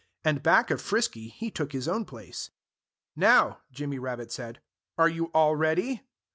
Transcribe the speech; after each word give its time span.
And 0.25 0.41
back 0.41 0.71
of 0.71 0.81
Frisky 0.81 1.27
he 1.27 1.51
took 1.51 1.73
his 1.73 1.87
own 1.87 2.05
place. 2.05 2.49
"Now!" 3.15 3.61
Jimmy 3.71 3.99
Rabbit 3.99 4.31
said, 4.31 4.59
"are 4.97 5.07
you 5.07 5.25
all 5.25 5.55
ready?" 5.55 6.01